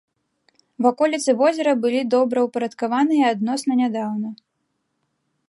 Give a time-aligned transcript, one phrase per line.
[0.85, 4.29] Ваколіцы возера былі добраўпарадкаваныя адносна нядаўна.